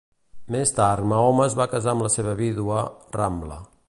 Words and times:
Més 0.53 0.71
tard, 0.77 1.03
Mahoma 1.11 1.45
es 1.49 1.57
va 1.59 1.67
casar 1.75 1.91
amb 1.93 2.05
la 2.07 2.11
seva 2.17 2.33
vídua, 2.41 2.81
Ramla. 3.19 3.59